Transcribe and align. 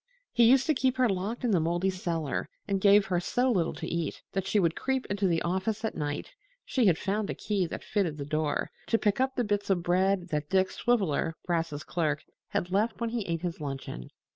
He 0.33 0.45
used 0.49 0.65
to 0.65 0.73
keep 0.73 0.97
her 0.97 1.07
locked 1.07 1.43
in 1.43 1.51
the 1.51 1.59
moldy 1.59 1.91
cellar 1.91 2.49
and 2.67 2.81
gave 2.81 3.05
her 3.05 3.19
so 3.19 3.51
little 3.51 3.75
to 3.75 3.87
eat 3.87 4.23
that 4.31 4.47
she 4.47 4.59
would 4.59 4.75
creep 4.75 5.05
into 5.11 5.27
the 5.27 5.43
office 5.43 5.85
at 5.85 5.93
night 5.93 6.31
(she 6.65 6.87
had 6.87 6.97
found 6.97 7.29
a 7.29 7.35
key 7.35 7.67
that 7.67 7.83
fitted 7.83 8.17
the 8.17 8.25
door) 8.25 8.71
to 8.87 8.97
pick 8.97 9.21
up 9.21 9.35
the 9.35 9.43
bits 9.43 9.69
of 9.69 9.83
bread 9.83 10.29
that 10.29 10.49
Dick 10.49 10.71
Swiveller, 10.71 11.35
Brass's 11.45 11.83
clerk, 11.83 12.23
had 12.47 12.71
left 12.71 12.99
when 12.99 13.11
he 13.11 13.27
ate 13.27 13.43
his 13.43 13.61
luncheon. 13.61 14.09